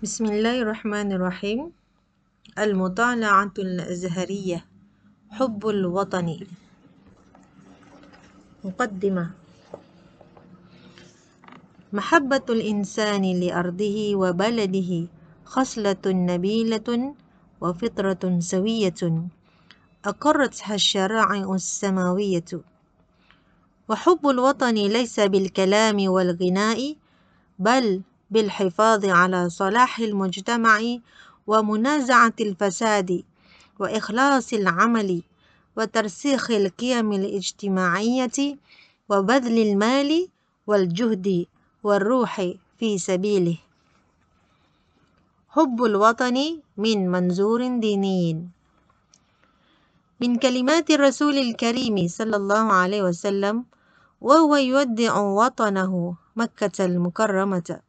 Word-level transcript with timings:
بسم 0.00 0.24
الله 0.32 0.64
الرحمن 0.64 1.12
الرحيم 1.12 1.76
المطالعة 2.58 3.52
الأزهرية 3.58 4.64
حب 5.30 5.60
الوطن 5.68 6.28
مقدمة 8.64 9.30
محبة 11.92 12.46
الإنسان 12.48 13.24
لأرضه 13.40 13.98
وبلده 14.16 14.90
خصلة 15.44 16.04
نبيلة 16.06 17.14
وفطرة 17.60 18.22
سوية 18.40 19.00
أقرتها 20.04 20.74
الشرائع 20.74 21.44
السماوية 21.54 22.50
وحب 23.88 24.22
الوطن 24.28 24.74
ليس 24.74 25.20
بالكلام 25.20 25.98
والغناء 26.08 26.96
بل 27.58 28.02
بالحفاظ 28.30 29.04
على 29.04 29.50
صلاح 29.50 29.98
المجتمع 29.98 30.80
ومنازعة 31.46 32.32
الفساد 32.40 33.22
وإخلاص 33.78 34.52
العمل 34.52 35.22
وترسيخ 35.76 36.50
القيم 36.50 37.12
الاجتماعية 37.12 38.38
وبذل 39.08 39.58
المال 39.58 40.28
والجهد 40.66 41.46
والروح 41.82 42.34
في 42.78 42.98
سبيله. 42.98 43.58
حب 45.48 45.84
الوطن 45.84 46.60
من 46.76 46.98
منظور 47.10 47.60
ديني. 47.78 48.48
من 50.20 50.36
كلمات 50.36 50.90
الرسول 50.90 51.38
الكريم 51.38 52.08
صلى 52.08 52.36
الله 52.36 52.72
عليه 52.72 53.02
وسلم 53.02 53.64
وهو 54.20 54.56
يودع 54.56 55.18
وطنه 55.18 56.14
مكة 56.36 56.84
المكرمة. 56.84 57.80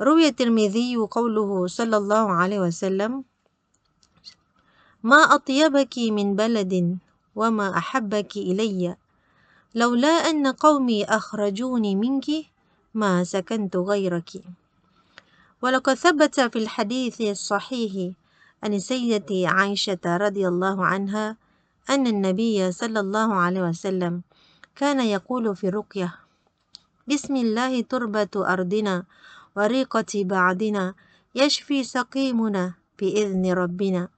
روي 0.00 0.28
الترمذي 0.28 0.96
قوله 0.96 1.66
صلى 1.66 1.96
الله 1.96 2.32
عليه 2.32 2.60
وسلم 2.60 3.24
ما 5.02 5.16
أطيبك 5.16 5.98
من 5.98 6.36
بلد 6.36 6.98
وما 7.36 7.78
أحبك 7.78 8.36
إلي 8.36 8.96
لولا 9.74 10.08
أن 10.08 10.46
قومي 10.46 11.04
أخرجوني 11.04 11.96
منك 11.96 12.26
ما 12.94 13.24
سكنت 13.24 13.76
غيرك. 13.76 14.30
ولقد 15.62 15.94
ثبت 15.94 16.40
في 16.40 16.58
الحديث 16.58 17.20
الصحيح 17.20 18.12
عن 18.62 18.78
سيدتي 18.78 19.46
عائشة 19.46 20.04
رضي 20.04 20.48
الله 20.48 20.84
عنها 20.84 21.36
أن 21.90 22.06
النبي 22.06 22.72
صلى 22.72 23.00
الله 23.00 23.34
عليه 23.34 23.62
وسلم 23.62 24.22
كان 24.76 25.00
يقول 25.00 25.56
في 25.56 25.68
رقية 25.68 26.14
بسم 27.08 27.36
الله 27.36 27.80
تربة 27.80 28.28
أرضنا 28.36 29.04
وريقة 29.56 30.12
بعدنا 30.14 30.94
يشفي 31.34 31.84
سقيمنا 31.84 32.74
بإذن 32.98 33.52
ربنا. 33.52 34.08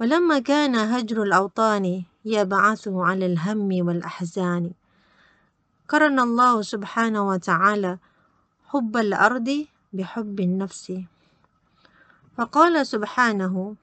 ولما 0.00 0.38
كان 0.38 0.74
هجر 0.74 1.22
الأوطان 1.22 2.02
يبعث 2.24 2.88
على 2.88 3.26
الهم 3.26 3.86
والأحزان. 3.86 4.70
قرن 5.88 6.20
الله 6.20 6.62
سبحانه 6.62 7.28
وتعالى 7.28 7.98
حب 8.66 8.96
الأرض 8.96 9.66
بحب 9.92 10.40
النفس. 10.40 10.92
فقال 12.36 12.86
سبحانه 12.86 13.74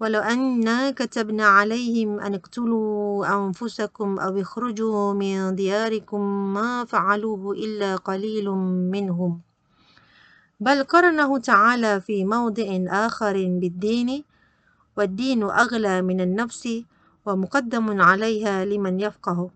ولو 0.00 0.20
أنا 0.20 0.90
كتبنا 0.90 1.46
عليهم 1.46 2.20
أن 2.20 2.34
اقتلوا 2.34 3.26
أنفسكم 3.26 4.18
أو 4.18 4.40
اخرجوا 4.40 5.12
من 5.12 5.54
دياركم 5.54 6.20
ما 6.54 6.84
فعلوه 6.84 7.52
إلا 7.52 7.96
قليل 7.96 8.50
منهم. 8.92 9.40
بل 10.60 10.82
قرنه 10.84 11.38
تعالى 11.38 12.00
في 12.00 12.24
موضع 12.24 12.68
آخر 12.88 13.32
بالدين 13.60 14.24
والدين 14.96 15.42
أغلى 15.42 16.02
من 16.02 16.20
النفس 16.20 16.68
ومقدم 17.26 18.00
عليها 18.02 18.64
لمن 18.64 19.00
يفقه. 19.00 19.50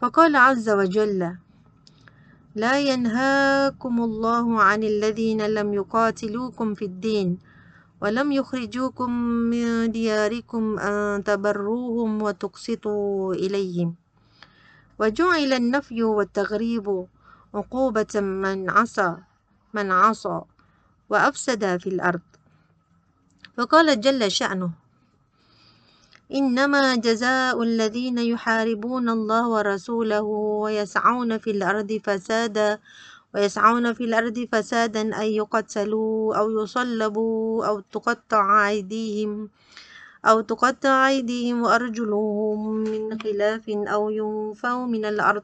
فقال 0.00 0.36
عز 0.36 0.70
وجل 0.70 1.36
لا 2.54 2.78
ينهاكم 2.78 4.04
الله 4.04 4.62
عن 4.62 4.82
الذين 4.82 5.46
لم 5.46 5.74
يقاتلوكم 5.74 6.74
في 6.74 6.84
الدين 6.84 7.38
ولم 8.02 8.32
يخرجوكم 8.32 9.10
من 9.46 9.90
دياركم 9.94 10.78
أن 10.78 11.24
تبروهم 11.24 12.22
وتقسطوا 12.22 13.34
إليهم. 13.34 13.94
وجعل 14.98 15.52
النفي 15.52 16.02
والتغريب 16.02 17.06
عقوبة 17.54 18.14
من 18.20 18.70
عصى 18.70 19.16
من 19.74 19.92
عصى 19.92 20.40
وأفسد 21.10 21.76
في 21.76 21.86
الأرض. 21.86 22.26
فقال 23.56 24.00
جل 24.00 24.30
شأنه 24.30 24.70
إنما 26.34 26.96
جزاء 26.96 27.62
الذين 27.62 28.18
يحاربون 28.18 29.08
الله 29.08 29.48
ورسوله 29.48 30.22
ويسعون 30.64 31.38
في 31.38 31.50
الأرض 31.50 32.00
فسادا 32.04 32.78
ويسعون 33.34 33.92
في 33.92 34.04
الأرض 34.04 34.48
فسادا 34.52 35.00
أن 35.00 35.26
يقتلوا 35.26 36.36
أو 36.36 36.62
يصلبوا 36.62 37.66
أو 37.66 37.80
تقطع 37.80 38.68
أيديهم 38.68 39.50
أو 40.24 40.40
تقطع 40.40 41.08
أيديهم 41.08 41.62
وأرجلهم 41.62 42.76
من 42.76 43.20
خلاف 43.20 43.68
أو 43.68 44.10
ينفوا 44.10 44.86
من 44.86 45.04
الأرض. 45.04 45.42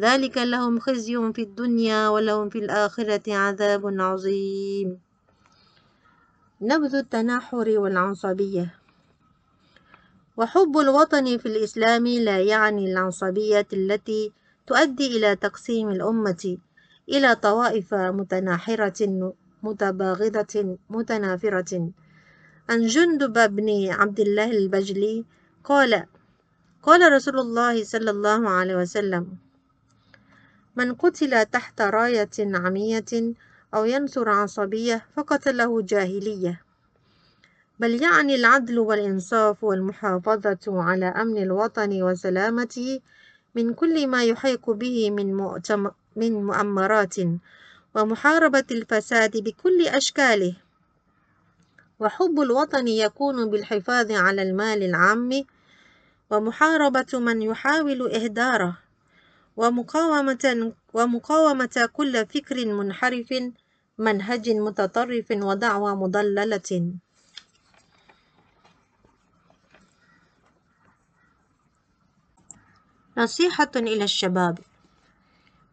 ذلك 0.00 0.38
لهم 0.38 0.80
خزي 0.80 1.32
في 1.32 1.42
الدنيا 1.42 2.08
ولهم 2.08 2.48
في 2.48 2.58
الآخرة 2.58 3.34
عذاب 3.34 4.00
عظيم. 4.00 4.98
نبذ 6.60 6.94
التناحر 6.94 7.68
والعنصبية. 7.78 8.74
وحب 10.36 10.78
الوطن 10.78 11.38
في 11.38 11.46
الإسلام 11.46 12.06
لا 12.06 12.40
يعني 12.40 12.92
العنصبية 12.92 13.66
التي 13.72 14.32
تؤدي 14.66 15.06
إلى 15.16 15.36
تقسيم 15.36 15.90
الأمة. 15.90 16.56
إلى 17.10 17.34
طوائف 17.34 17.94
متناحرة 17.94 19.32
متباغضة 19.62 20.78
متنافرة. 20.90 21.90
عن 22.70 22.86
جندب 22.86 23.56
بن 23.56 23.68
عبد 23.90 24.20
الله 24.20 24.50
البجلي 24.50 25.24
قال 25.64 26.06
قال 26.82 27.12
رسول 27.12 27.38
الله 27.38 27.84
صلى 27.84 28.10
الله 28.10 28.48
عليه 28.48 28.76
وسلم 28.76 29.36
من 30.76 30.94
قتل 30.94 31.44
تحت 31.44 31.80
راية 31.80 32.36
عمية 32.38 33.34
أو 33.74 33.84
ينصر 33.84 34.28
عصبية 34.28 35.06
فقتله 35.16 35.82
جاهلية. 35.82 36.62
بل 37.80 38.02
يعني 38.02 38.34
العدل 38.34 38.78
والإنصاف 38.78 39.64
والمحافظة 39.64 40.82
على 40.82 41.06
أمن 41.06 41.42
الوطن 41.42 42.02
وسلامته 42.02 43.00
من 43.54 43.74
كل 43.74 44.06
ما 44.06 44.24
يحيق 44.24 44.70
به 44.70 45.10
من 45.10 45.34
من 46.20 46.32
مؤمرات 46.46 47.16
ومحاربة 47.94 48.64
الفساد 48.70 49.36
بكل 49.36 49.86
أشكاله. 49.86 50.54
وحب 52.00 52.40
الوطن 52.40 52.88
يكون 52.88 53.50
بالحفاظ 53.50 54.12
على 54.12 54.42
المال 54.42 54.82
العام 54.82 55.44
ومحاربة 56.30 57.12
من 57.14 57.42
يحاول 57.42 58.00
إهداره. 58.14 58.78
ومقاومة 59.56 60.72
ومقاومة 60.94 61.88
كل 61.92 62.26
فكر 62.26 62.66
منحرف 62.66 63.30
منهج 63.98 64.50
متطرف 64.50 65.26
ودعوة 65.30 65.94
مضللة. 65.94 66.70
نصيحة 73.16 73.70
إلى 73.76 74.04
الشباب. 74.04 74.58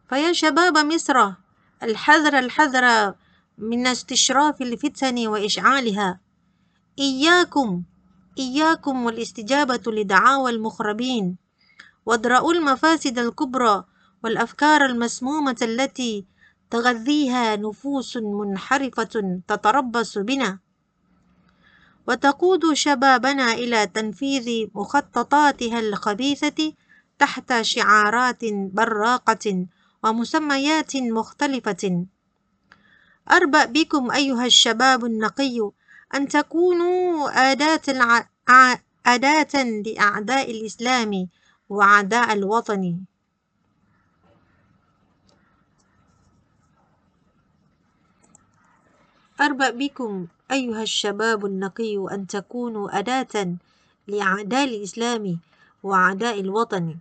فيا 0.08 0.32
شباب 0.32 0.78
مصر 0.78 1.32
الحذر 1.82 2.38
الحذر 2.38 3.14
من 3.58 3.86
استشراف 3.86 4.62
الفتن 4.62 5.28
وإشعالها. 5.28 6.20
إياكم 6.98 7.82
إياكم 8.38 9.04
والاستجابة 9.04 9.92
لدعاوى 9.92 10.50
المخربين. 10.50 11.36
وادرأوا 12.06 12.52
المفاسد 12.52 13.18
الكبرى 13.18 13.84
والأفكار 14.24 14.86
المسمومة 14.86 15.56
التي 15.62 16.26
تغذيها 16.70 17.56
نفوس 17.56 18.16
منحرفة 18.16 19.40
تتربص 19.48 20.18
بنا. 20.18 20.58
وتقود 22.08 22.72
شبابنا 22.72 23.52
إلى 23.52 23.86
تنفيذ 23.86 24.68
مخططاتها 24.74 25.80
الخبيثة 25.80 26.72
تحت 27.18 27.62
شعارات 27.62 28.44
براقة 28.44 29.66
ومسميات 30.04 30.96
مختلفة 30.96 32.06
أربأ 33.30 33.64
بكم 33.64 34.10
أيها 34.10 34.46
الشباب 34.46 35.04
النقي 35.04 35.70
أن 36.14 36.28
تكونوا 36.28 37.30
أداة. 37.52 38.26
أداة 39.06 39.54
لأعداء 39.86 40.50
الإسلام 40.50 41.28
وأعداء 41.68 42.32
الوطن 42.32 42.98
أربأ 49.40 49.70
بكم 49.70 50.26
أيها 50.50 50.82
الشباب 50.82 51.46
النقي 51.46 52.06
أن 52.10 52.26
تكونوا 52.26 52.98
أداة 52.98 53.56
لأعداء 54.08 54.64
الإسلام 54.64 55.38
وأعداء 55.82 56.40
الوطن 56.40 56.96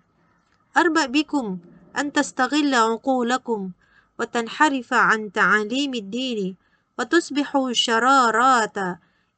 أربأ 0.78 1.06
بكم 1.06 1.58
أن 1.98 2.14
تستغل 2.14 2.76
عقولكم 2.76 3.72
وتنحرف 4.20 4.94
عن 4.94 5.32
تعاليم 5.32 5.94
الدين 5.94 6.56
وتصبحوا 7.00 7.74
شرارات 7.74 8.78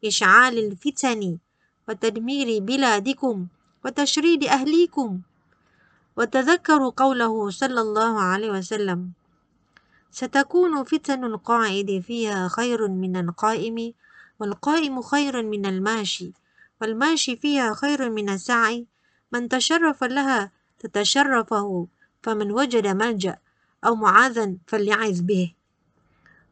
إشعال 0.05 0.57
الفتن 0.57 1.37
وتدمير 1.89 2.63
بلادكم 2.63 3.47
وتشريد 3.85 4.43
أهليكم. 4.43 5.19
وتذكروا 6.17 6.91
قوله 6.97 7.49
صلى 7.49 7.81
الله 7.81 8.19
عليه 8.19 8.51
وسلم 8.51 9.11
ستكون 10.11 10.83
فتن 10.83 11.23
القاعد 11.23 12.03
فيها 12.07 12.47
خير 12.47 12.87
من 12.87 13.17
القائم 13.17 13.93
والقائم 14.39 15.01
خير 15.01 15.43
من 15.43 15.65
الماشي 15.65 16.31
والماشي 16.81 17.35
فيها 17.35 17.73
خير 17.73 18.09
من 18.09 18.29
السعي. 18.29 18.85
من 19.31 19.49
تشرف 19.49 20.03
لها 20.03 20.51
تتشرفه 20.79 21.87
فمن 22.21 22.51
وجد 22.51 22.87
ملجأ 22.87 23.37
أو 23.85 23.95
معاذا 23.95 24.55
فليعز 24.67 25.19
به. 25.19 25.53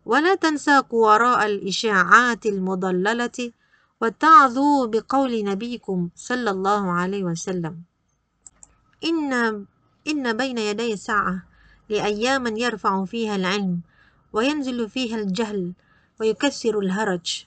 ولا 0.06 0.36
تنساقوا 0.36 1.08
وراء 1.08 1.46
الإشاعات 1.46 2.46
المضللة 2.46 3.52
وتعظوا 4.02 4.88
بقول 4.88 5.44
نبيكم 5.44 6.10
صلى 6.16 6.50
الله 6.50 6.92
عليه 6.92 7.24
وسلم. 7.24 7.82
إن 9.04 9.34
إن 10.08 10.38
بين 10.38 10.58
يدي 10.58 10.94
الساعة 10.94 11.44
لأياما 11.90 12.50
يرفع 12.50 13.06
فيها 13.06 13.36
العلم 13.36 13.82
وينزل 14.34 14.90
فيها 14.90 15.18
الجهل 15.18 15.74
ويكسر 16.20 16.80
الهرج. 16.80 17.46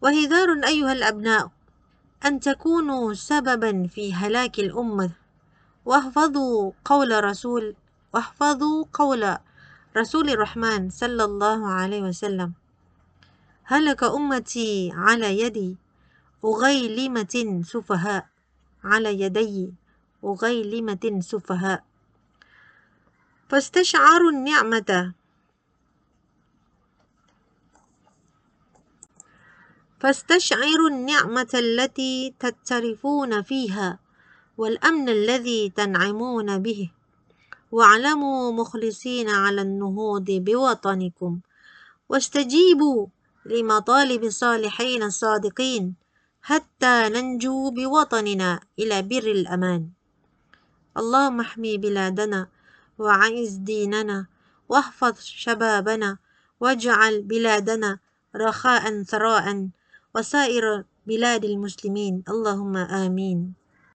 وهذار 0.00 0.48
أيها 0.66 0.92
الأبناء 0.92 1.50
أن 2.24 2.40
تكونوا 2.40 3.14
سببا 3.14 3.86
في 3.86 4.14
هلاك 4.14 4.58
الأمة 4.58 5.10
واحفظوا 5.84 6.72
قول 6.84 7.24
رسول 7.24 7.74
واحفظوا 8.14 8.84
قول 8.92 9.36
رسول 9.96 10.30
الرحمن 10.30 10.90
صلى 10.90 11.24
الله 11.24 11.66
عليه 11.66 12.02
وسلم. 12.02 12.52
هلك 13.64 14.04
أمتي 14.04 14.92
على 14.94 15.38
يدي 15.40 15.76
أغيلمة 16.44 17.62
سفهاء 17.66 18.26
على 18.84 19.20
يدي 19.20 19.72
أغيلمة 20.24 21.18
سفهاء. 21.20 21.84
فاستشعروا 23.48 24.30
النعمة. 24.30 25.12
فاستشعروا 30.00 30.90
النعمة 30.90 31.52
التي 31.54 32.34
تترفون 32.38 33.42
فيها. 33.42 34.01
والأمن 34.62 35.08
الذي 35.08 35.74
تنعمون 35.74 36.58
به. 36.62 36.90
واعلموا 37.72 38.52
مخلصين 38.52 39.28
على 39.28 39.62
النهوض 39.62 40.30
بوطنكم. 40.30 41.32
واستجيبوا 42.08 43.06
لمطالب 43.46 44.22
الصالحين 44.24 45.02
الصادقين 45.02 45.94
حتى 46.42 46.94
ننجو 47.08 47.70
بوطننا 47.70 48.60
إلى 48.78 49.02
بر 49.02 49.26
الأمان. 49.38 49.82
اللهم 50.94 51.40
احمي 51.40 51.78
بلادنا 51.78 52.46
وعز 52.98 53.52
ديننا 53.66 54.26
واحفظ 54.68 55.14
شبابنا 55.18 56.18
واجعل 56.60 57.22
بلادنا 57.22 57.98
رخاء 58.36 59.02
ثراء 59.02 59.46
وسائر 60.14 60.84
بلاد 61.06 61.42
المسلمين. 61.44 62.22
اللهم 62.30 62.76
آمين. 62.76 63.61